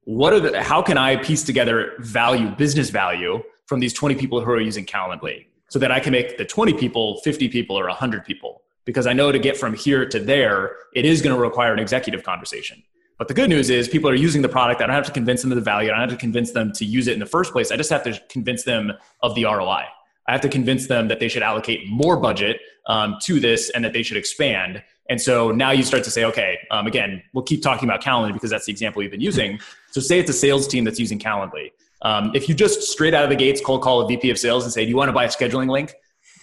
[0.03, 4.43] what are the how can I piece together value, business value from these 20 people
[4.43, 7.87] who are using Calendly so that I can make the 20 people, 50 people, or
[7.87, 8.63] 100 people?
[8.85, 11.79] Because I know to get from here to there, it is going to require an
[11.79, 12.83] executive conversation.
[13.17, 14.81] But the good news is people are using the product.
[14.81, 15.89] I don't have to convince them of the value.
[15.89, 17.71] I don't have to convince them to use it in the first place.
[17.71, 18.91] I just have to convince them
[19.23, 19.83] of the ROI.
[20.27, 23.85] I have to convince them that they should allocate more budget um, to this and
[23.85, 24.83] that they should expand.
[25.09, 28.33] And so now you start to say, okay, um, again, we'll keep talking about Calendly
[28.33, 29.59] because that's the example we've been using.
[29.91, 31.71] So say it's a sales team that's using Calendly.
[32.01, 34.65] Um, if you just straight out of the gates cold call a VP of sales
[34.65, 35.93] and say, do you want to buy a scheduling link?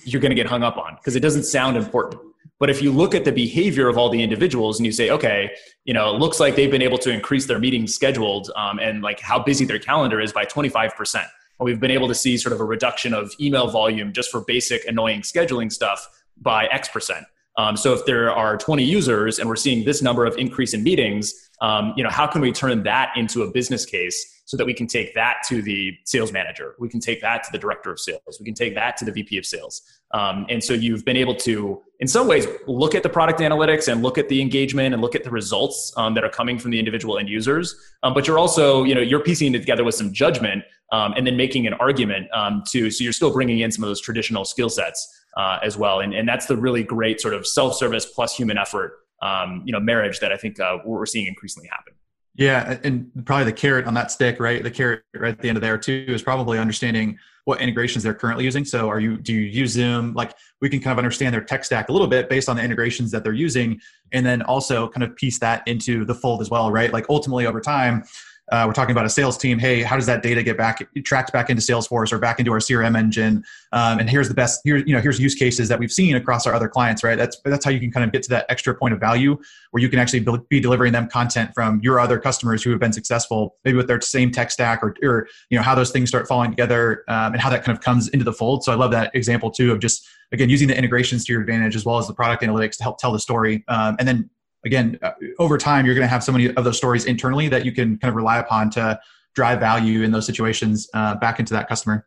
[0.05, 2.23] You're going to get hung up on because it doesn't sound important.
[2.62, 5.51] But if you look at the behavior of all the individuals and you say, okay,
[5.85, 9.03] you know, it looks like they've been able to increase their meetings scheduled um, and
[9.03, 11.16] like how busy their calendar is by 25%.
[11.16, 11.27] And
[11.59, 14.85] we've been able to see sort of a reduction of email volume just for basic
[14.85, 16.07] annoying scheduling stuff
[16.40, 17.27] by X percent.
[17.59, 20.85] Um, so if there are 20 users and we're seeing this number of increase in
[20.85, 24.67] meetings, um, you know, how can we turn that into a business case so that
[24.67, 27.91] we can take that to the sales manager, we can take that to the director
[27.91, 29.81] of sales, we can take that to the VP of sales.
[30.11, 33.91] Um, and so you've been able to, in some ways, look at the product analytics
[33.91, 36.71] and look at the engagement and look at the results um, that are coming from
[36.71, 37.75] the individual end users.
[38.03, 41.27] Um, but you're also, you know, you're piecing it together with some judgment um, and
[41.27, 42.91] then making an argument um, to.
[42.91, 46.12] So you're still bringing in some of those traditional skill sets uh, as well, and
[46.12, 50.21] and that's the really great sort of self-service plus human effort, um, you know, marriage
[50.21, 51.95] that I think uh, we're seeing increasingly happen.
[52.35, 54.62] Yeah, and probably the carrot on that stick, right?
[54.62, 58.14] The carrot right at the end of there too is probably understanding what integrations they're
[58.14, 58.64] currently using.
[58.64, 60.14] So, are you do you use Zoom?
[60.14, 62.62] Like, we can kind of understand their tech stack a little bit based on the
[62.62, 63.81] integrations that they're using,
[64.12, 66.92] and then also kind of piece that into the fold as well, right?
[66.92, 68.05] Like, ultimately over time,
[68.53, 69.59] uh, we're talking about a sales team.
[69.59, 72.59] Hey, how does that data get back tracked back into Salesforce or back into our
[72.59, 73.43] CRM engine?
[73.73, 74.61] Um, and here's the best.
[74.62, 77.03] Here, you know, here's use cases that we've seen across our other clients.
[77.03, 77.17] Right.
[77.17, 79.38] That's that's how you can kind of get to that extra point of value
[79.71, 82.93] where you can actually be delivering them content from your other customers who have been
[82.93, 86.29] successful, maybe with their same tech stack or, or you know how those things start
[86.29, 88.65] falling together um, and how that kind of comes into the fold.
[88.65, 91.75] So I love that example too of just again using the integrations to your advantage
[91.75, 94.29] as well as the product analytics to help tell the story um, and then
[94.64, 97.64] again, uh, over time, you're going to have so many of those stories internally that
[97.64, 98.98] you can kind of rely upon to
[99.35, 102.07] drive value in those situations uh, back into that customer.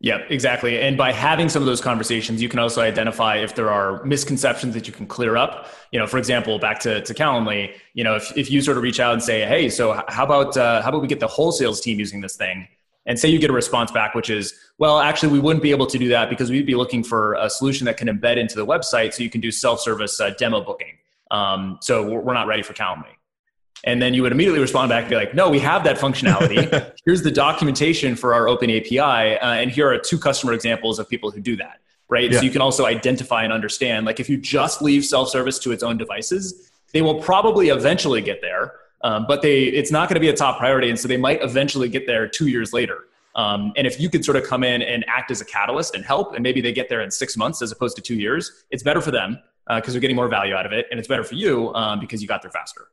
[0.00, 0.80] Yeah, exactly.
[0.80, 4.74] And by having some of those conversations, you can also identify if there are misconceptions
[4.74, 5.66] that you can clear up.
[5.90, 8.84] You know, for example, back to, to Calendly, you know, if, if you sort of
[8.84, 11.50] reach out and say, hey, so how about, uh, how about we get the whole
[11.50, 12.68] sales team using this thing?
[13.08, 15.86] And say you get a response back which is well actually we wouldn't be able
[15.86, 18.64] to do that because we'd be looking for a solution that can embed into the
[18.64, 20.98] website so you can do self-service uh, demo booking.
[21.32, 23.12] Um, so we're not ready for calendly.
[23.84, 26.92] And then you would immediately respond back and be like no we have that functionality.
[27.04, 31.08] Here's the documentation for our open api uh, and here are two customer examples of
[31.08, 32.30] people who do that right?
[32.30, 32.38] Yeah.
[32.38, 35.82] so you can also identify and understand like if you just leave self-service to its
[35.82, 40.20] own devices they will probably eventually get there um, but they it's not going to
[40.20, 43.04] be a top priority, and so they might eventually get there two years later.
[43.34, 46.04] Um, and if you could sort of come in and act as a catalyst and
[46.04, 48.82] help, and maybe they get there in six months as opposed to two years, it's
[48.82, 51.24] better for them because uh, they're getting more value out of it, and it's better
[51.24, 52.88] for you um, because you got there faster.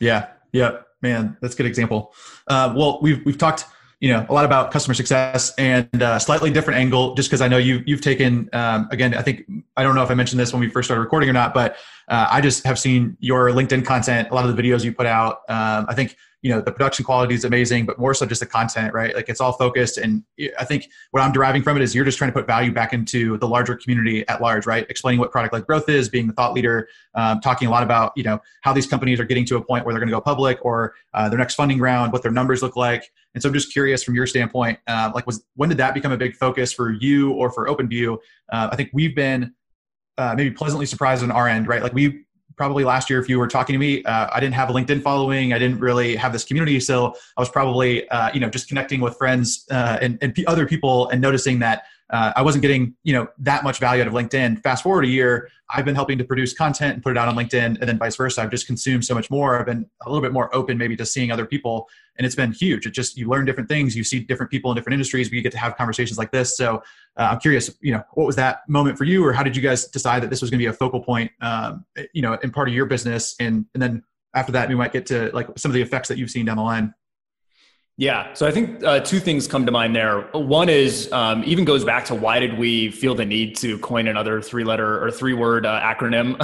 [0.00, 2.12] Yeah, yeah, man, that's a good example.
[2.48, 3.64] Uh, well, we've we've talked
[4.00, 7.48] you know a lot about customer success and uh, slightly different angle just because i
[7.48, 9.44] know you you've taken um, again i think
[9.76, 11.76] i don't know if i mentioned this when we first started recording or not but
[12.08, 15.06] uh, i just have seen your linkedin content a lot of the videos you put
[15.06, 15.40] out.
[15.48, 16.16] Um, i think
[16.46, 19.16] you know the production quality is amazing but more so just the content right?
[19.16, 20.22] Like it's all focused and
[20.60, 22.92] i think what i'm deriving from it is you're just trying to put value back
[22.92, 24.86] into the larger community at large right?
[24.88, 28.12] Explaining what product led growth is being the thought leader um, talking a lot about
[28.16, 30.20] you know how these companies are getting to a point where they're going to go
[30.20, 33.10] public or uh, their next funding round what their numbers look like.
[33.34, 36.12] And so i'm just curious from your standpoint uh, like was when did that become
[36.12, 38.18] a big focus for you or for openview?
[38.52, 39.52] Uh, i think we've been
[40.18, 41.82] uh, maybe pleasantly surprised on our end right?
[41.82, 42.24] Like we
[42.56, 45.02] probably last year if you were talking to me uh, i didn't have a linkedin
[45.02, 45.52] following.
[45.52, 49.00] I didn't really have this community so i was probably uh, you know just connecting
[49.00, 52.94] with friends uh, and, and p- other people and noticing that uh, I wasn't getting
[53.02, 54.62] you know that much value out of LinkedIn.
[54.62, 57.34] Fast forward a year, I've been helping to produce content and put it out on
[57.34, 58.42] LinkedIn, and then vice versa.
[58.42, 59.58] I've just consumed so much more.
[59.58, 62.52] I've been a little bit more open, maybe to seeing other people, and it's been
[62.52, 62.86] huge.
[62.86, 65.30] It just you learn different things, you see different people in different industries.
[65.30, 66.56] We get to have conversations like this.
[66.56, 66.82] So
[67.16, 69.62] uh, I'm curious, you know, what was that moment for you, or how did you
[69.62, 72.50] guys decide that this was going to be a focal point, um, you know, in
[72.50, 75.70] part of your business, and and then after that we might get to like some
[75.70, 76.94] of the effects that you've seen down the line.
[77.98, 80.28] Yeah, so I think uh, two things come to mind there.
[80.32, 84.06] One is um, even goes back to why did we feel the need to coin
[84.06, 86.36] another three-letter or three-word uh, acronym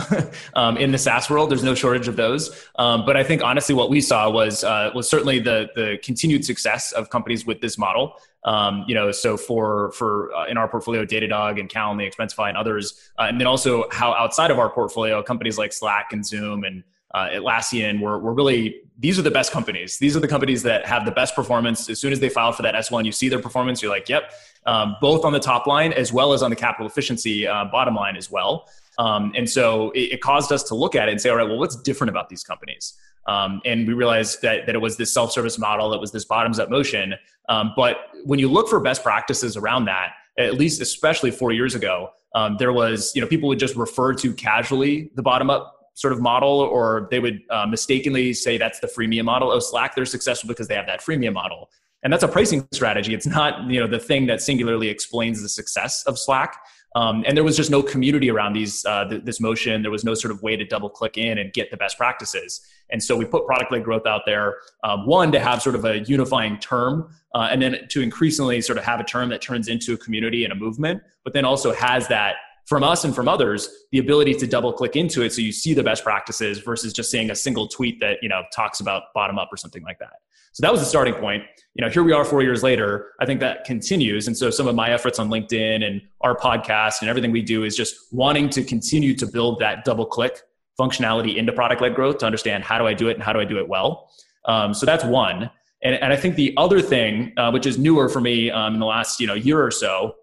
[0.55, 1.51] um, in the SaaS world?
[1.51, 4.93] There's no shortage of those, um, but I think honestly, what we saw was uh,
[4.95, 8.15] was certainly the the continued success of companies with this model.
[8.45, 12.57] Um, you know, so for for uh, in our portfolio, Datadog and Calendly, Expensify, and
[12.57, 16.65] others, uh, and then also how outside of our portfolio, companies like Slack and Zoom
[16.65, 16.83] and
[17.15, 19.99] uh, Atlassian were, were really these are the best companies.
[19.99, 21.91] These are the companies that have the best performance.
[21.91, 23.83] As soon as they file for that S1, you see their performance.
[23.83, 24.33] You're like, yep,
[24.65, 27.97] um, both on the top line as well as on the capital efficiency uh, bottom
[27.97, 28.69] line as well.
[28.99, 31.49] Um, and so it, it, caused us to look at it and say, all right,
[31.49, 32.95] well, what's different about these companies?
[33.27, 36.71] Um, and we realized that, that it was this self-service model, it was this bottoms-up
[36.71, 37.15] motion.
[37.49, 41.75] Um, but when you look for best practices around that, at least especially four years
[41.75, 46.13] ago, um, there was, you know, people would just refer to casually the bottom-up sort
[46.13, 49.51] of model, or they would uh, mistakenly say that's the freemium model.
[49.51, 51.71] Oh, Slack, they're successful because they have that freemium model.
[52.03, 53.15] And that's a pricing strategy.
[53.15, 56.57] It's not you know the thing that singularly explains the success of Slack.
[56.95, 59.83] Um, and there was just no community around these uh, th- this motion.
[59.83, 62.61] There was no sort of way to double click in and get the best practices.
[62.91, 64.57] And so we put product led growth out there.
[64.85, 68.79] Um, one to have sort of a unifying term, uh, and then to increasingly sort
[68.79, 71.73] of have a term that turns into a community and a movement, but then also
[71.73, 72.35] has that
[72.73, 75.75] from us and from others the ability to double click into it so you see
[75.75, 79.39] the best practices versus just seeing a single tweet that you know talks about bottom
[79.39, 80.15] up or something like that.
[80.53, 81.43] So that was the starting point.
[81.75, 83.11] You know here we are four years later.
[83.21, 84.27] I think that continues.
[84.27, 87.65] And so some of my efforts on linkedin and our podcast and everything we do
[87.65, 90.41] is just wanting to continue to build that double click
[90.81, 93.41] functionality into product led growth to understand how do i do it and how do
[93.41, 94.11] i do it well.
[94.47, 95.51] Um, so that's one.
[95.83, 98.81] And, and i think the other thing uh, which is newer for me um, in
[98.81, 100.15] the last you know year or so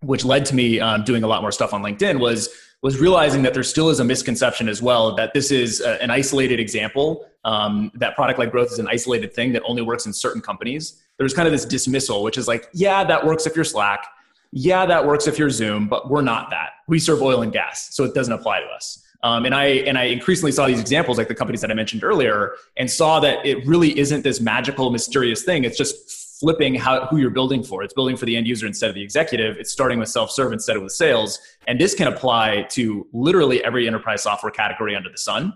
[0.00, 2.48] which led to me um, doing a lot more stuff on LinkedIn, was
[2.82, 6.10] was realizing that there still is a misconception as well that this is a, an
[6.10, 10.12] isolated example, um, that product led growth is an isolated thing that only works in
[10.12, 11.02] certain companies.
[11.16, 14.06] There's kind of this dismissal, which is like, yeah, that works if you're Slack.
[14.52, 16.70] Yeah, that works if you're Zoom, but we're not that.
[16.86, 19.04] We serve oil and gas, so it doesn't apply to us.
[19.22, 22.04] Um, and I and I increasingly saw these examples, like the companies that I mentioned
[22.04, 25.64] earlier, and saw that it really isn't this magical, mysterious thing.
[25.64, 27.82] It's just flipping how, who you're building for.
[27.82, 29.56] It's building for the end user instead of the executive.
[29.56, 31.38] It's starting with self-serve instead of with sales.
[31.66, 35.52] And this can apply to literally every enterprise software category under the sun.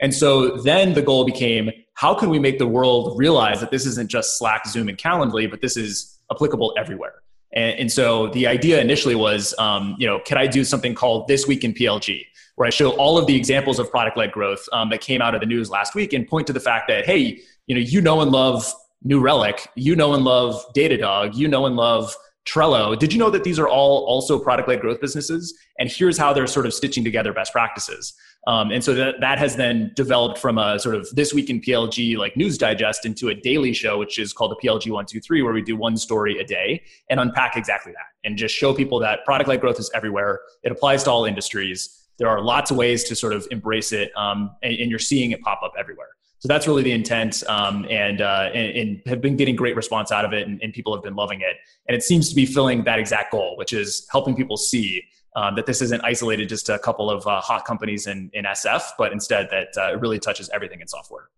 [0.00, 3.86] And so then the goal became, how can we make the world realize that this
[3.86, 7.14] isn't just Slack, Zoom, and Calendly, but this is applicable everywhere?
[7.54, 11.28] And, and so the idea initially was, um, you know, can I do something called
[11.28, 12.26] This Week in PLG?
[12.56, 15.40] Where I show all of the examples of product-led growth um, that came out of
[15.40, 18.20] the news last week and point to the fact that, hey, you know, you know
[18.20, 18.70] and love
[19.06, 22.12] New Relic, you know and love Datadog, you know and love
[22.44, 22.98] Trello.
[22.98, 25.56] Did you know that these are all also product led growth businesses?
[25.78, 28.14] And here's how they're sort of stitching together best practices.
[28.48, 31.60] Um, and so that, that has then developed from a sort of this week in
[31.60, 35.52] PLG like news digest into a daily show, which is called the PLG 123, where
[35.52, 39.24] we do one story a day and unpack exactly that and just show people that
[39.24, 40.40] product led growth is everywhere.
[40.64, 42.08] It applies to all industries.
[42.18, 45.30] There are lots of ways to sort of embrace it, um, and, and you're seeing
[45.30, 46.08] it pop up everywhere.
[46.38, 50.12] So that's really the intent, um, and, uh, and, and have been getting great response
[50.12, 51.56] out of it, and, and, people have been loving it.
[51.88, 55.02] And it seems to be filling that exact goal, which is helping people see
[55.34, 58.44] um, that this isn't isolated just to a couple of uh, hot companies in, in
[58.44, 61.28] SF, but instead that uh, it really touches everything in software.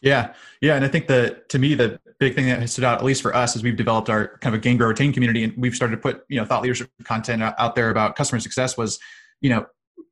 [0.00, 2.98] Yeah, yeah, and I think that to me the big thing that has stood out,
[2.98, 5.44] at least for us, is we've developed our kind of a gain, grow, retain community,
[5.44, 8.76] and we've started to put you know thought leadership content out there about customer success.
[8.76, 8.98] Was
[9.40, 9.66] you know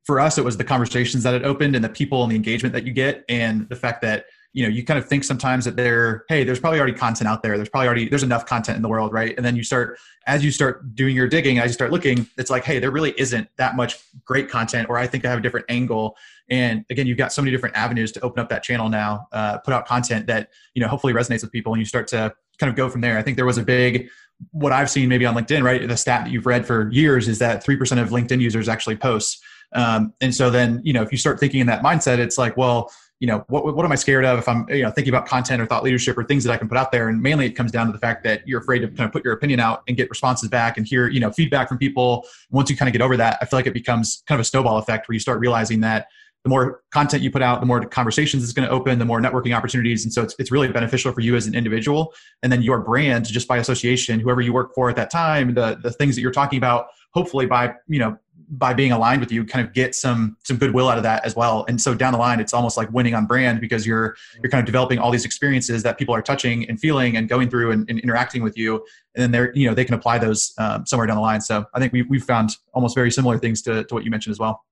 [0.05, 2.73] for us it was the conversations that it opened and the people and the engagement
[2.73, 5.75] that you get and the fact that you know you kind of think sometimes that
[5.75, 7.57] there hey there's probably already content out there.
[7.57, 9.35] There's probably already there's enough content in the world right?
[9.35, 12.49] And then you start as you start doing your digging as you start looking it's
[12.49, 15.41] like hey there really isn't that much great content or i think i have a
[15.41, 16.15] different angle.
[16.49, 19.57] And again you've got so many different avenues to open up that channel now uh,
[19.59, 22.69] put out content that you know hopefully resonates with people and you start to kind
[22.69, 23.17] of go from there.
[23.17, 24.09] I think there was a big
[24.51, 25.85] what i've seen maybe on linkedin right?
[25.87, 29.43] The stat that you've read for years is that 3% of linkedin users actually post
[29.73, 32.55] um, and so then you know if you start thinking in that mindset it's like
[32.57, 35.25] well you know what, what am i scared of if i'm you know thinking about
[35.25, 37.07] content or thought leadership or things that i can put out there?
[37.07, 39.23] And mainly it comes down to the fact that you're afraid to kind of put
[39.23, 42.25] your opinion out and get responses back and hear you know feedback from people.
[42.51, 44.45] Once you kind of get over that i feel like it becomes kind of a
[44.45, 46.07] snowball effect where you start realizing that
[46.45, 49.19] the more content you put out the more conversations it's going to open the more
[49.19, 50.05] networking opportunities.
[50.05, 53.25] And so it's, it's really beneficial for you as an individual and then your brand
[53.25, 56.31] just by association whoever you work for at that time the the things that you're
[56.31, 58.17] talking about hopefully by you know
[58.49, 61.35] by being aligned with you kind of get some some goodwill out of that as
[61.35, 61.65] well.
[61.67, 64.59] And so down the line it's almost like winning on brand because you're you're kind
[64.59, 67.89] of developing all these experiences that people are touching and feeling and going through and,
[67.89, 68.85] and interacting with you.
[69.15, 71.41] And then they're you know they can apply those um, somewhere down the line.
[71.41, 74.31] So i think we, we've found almost very similar things to, to what you mentioned
[74.31, 74.63] as well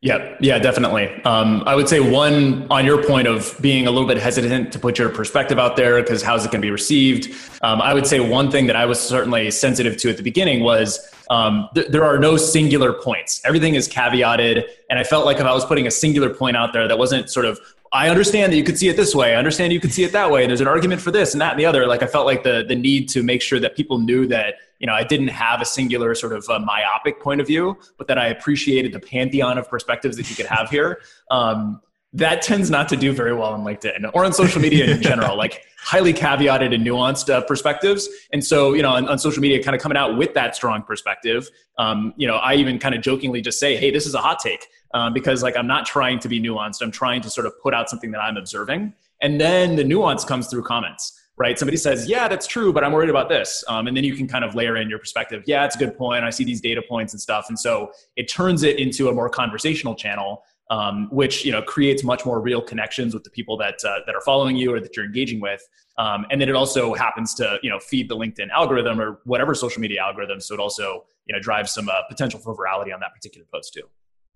[0.00, 1.08] yeah, yeah, definitely.
[1.24, 4.78] Um, I would say one on your point of being a little bit hesitant to
[4.78, 7.34] put your perspective out there because how's it going to be received.
[7.62, 10.62] Um, I would say one thing that I was certainly sensitive to at the beginning
[10.62, 13.40] was um, th- there are no singular points.
[13.44, 16.72] Everything is caveated, and I felt like if I was putting a singular point out
[16.72, 17.58] there that wasn't sort of
[17.92, 19.34] I understand that you could see it this way.
[19.34, 20.42] I understand you could see it that way.
[20.42, 21.86] And there's an argument for this and that and the other.
[21.86, 24.86] Like I felt like the the need to make sure that people knew that you
[24.86, 28.18] know I didn't have a singular sort of uh, myopic point of view, but that
[28.18, 31.00] I appreciated the pantheon of perspectives that you could have here.
[31.30, 31.80] Um,
[32.14, 35.36] that tends not to do very well on LinkedIn or on social media in general,
[35.36, 38.08] like highly caveated and nuanced uh, perspectives.
[38.32, 40.82] And so, you know, on, on, social media, kind of coming out with that strong
[40.82, 44.20] perspective, um, you know, I even kind of jokingly just say, hey, this is a
[44.20, 46.80] hot take um, because like I'm not trying to be nuanced.
[46.80, 48.94] I'm trying to sort of put out something that I'm observing.
[49.20, 51.58] And then the nuance comes through comments right?
[51.58, 53.64] Somebody says, yeah, that's true, but I'm worried about this.
[53.68, 55.44] Um, and then you can kind of layer in your perspective.
[55.46, 56.24] Yeah, it's a good point.
[56.24, 57.46] I see these data points and stuff.
[57.48, 62.04] And so it turns it into a more conversational channel um, which you know creates
[62.04, 64.96] much more real connections with the people that uh, that are following you or that
[64.96, 65.66] you're engaging with.
[65.96, 69.54] Um, and then it also happens to you know feed the LinkedIn algorithm or whatever
[69.54, 73.00] social media algorithm, so it also you know drives some uh, potential for virality on
[73.00, 73.88] that particular post too.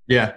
[0.07, 0.35] Yeah,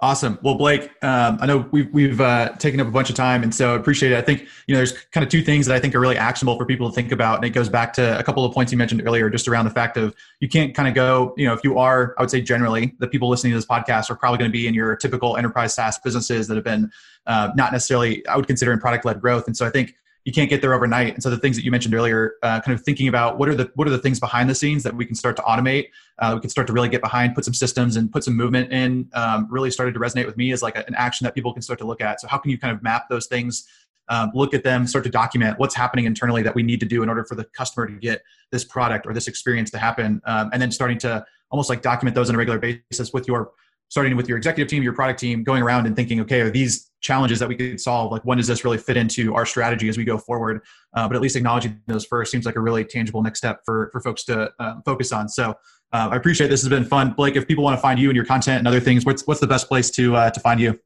[0.00, 0.38] Awesome.
[0.42, 3.54] Well, Blake, um, I know we've, we've uh, taken up a bunch of time, and
[3.54, 4.18] so I appreciate it.
[4.18, 6.58] I think you know there's kind of two things that I think are really actionable
[6.58, 8.76] for people to think about, and it goes back to a couple of points you
[8.76, 11.64] mentioned earlier, just around the fact of you can't kind of go, you know, if
[11.64, 14.50] you are, I would say generally, the people listening to this podcast are probably going
[14.50, 16.92] to be in your typical enterprise SaaS businesses that have been
[17.26, 19.94] uh, not necessarily, I would consider in product led growth, and so I think
[20.26, 21.14] you can't get there overnight.
[21.14, 23.54] And so the things that you mentioned earlier, uh, kind of thinking about what are
[23.54, 25.86] the what are the things behind the scenes that we can start to automate,
[26.18, 28.72] uh, we can start to really get behind, put some systems and put some movement
[28.72, 29.08] in.
[29.14, 31.62] Um, really started to resonate with me as like a, an action that people can
[31.62, 32.20] start to look at.
[32.20, 33.68] So how can you kind of map those things?
[34.08, 37.04] Um, look at them, start to document what's happening internally that we need to do
[37.04, 40.50] in order for the customer to get this product or this experience to happen, um,
[40.52, 43.52] and then starting to almost like document those on a regular basis with your
[43.88, 46.90] starting with your executive team, your product team, going around and thinking, okay, are these
[47.06, 48.12] challenges that we could solve?
[48.12, 50.62] Like, when does this really fit into our strategy as we go forward?
[50.94, 53.88] Uh, but at least acknowledging those first seems like a really tangible next step for
[53.92, 55.28] for folks to uh, focus on.
[55.28, 55.54] So.
[55.92, 57.36] Uh, I appreciate this has been fun, Blake.
[57.36, 59.46] If people want to find you and your content and other things, what's what's the
[59.46, 60.78] best place to uh, to find you?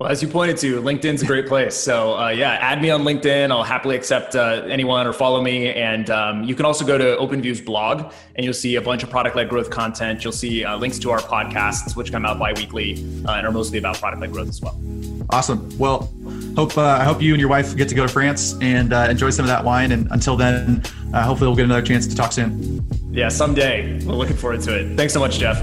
[0.00, 1.76] Well, as you pointed to, LinkedIn's a great place.
[1.76, 3.52] So, uh, yeah, add me on LinkedIn.
[3.52, 5.72] I'll happily accept uh, anyone or follow me.
[5.72, 9.10] And um, you can also go to OpenView's blog and you'll see a bunch of
[9.10, 10.24] product led growth content.
[10.24, 13.52] You'll see uh, links to our podcasts, which come out bi weekly uh, and are
[13.52, 14.76] mostly about product led growth as well.
[15.30, 15.70] Awesome.
[15.78, 16.12] Well,
[16.56, 19.06] hope uh, I hope you and your wife get to go to France and uh,
[19.08, 19.92] enjoy some of that wine.
[19.92, 20.82] And until then,
[21.14, 22.84] hopefully, we'll get another chance to talk soon.
[23.12, 24.04] Yeah, someday.
[24.04, 24.96] We're looking forward to it.
[24.96, 25.62] Thanks so much, Jeff.